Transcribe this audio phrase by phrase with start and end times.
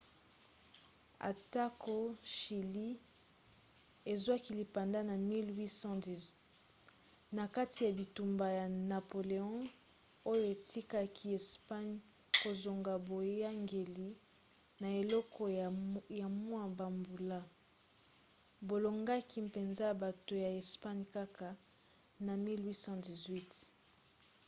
[1.29, 1.93] atako
[2.33, 2.89] chilie
[4.11, 6.25] ezwaki lipanda na 1810
[7.37, 9.63] na kati ya bitumba ya napoléon
[10.31, 11.97] oyo etikaki espagne
[12.41, 14.09] kozanga boyangeli
[14.81, 15.43] na eleko
[16.21, 17.39] ya mwa bambula
[18.67, 21.47] bolongaki mpenza bato ya espagne kaka
[22.25, 23.57] na 1818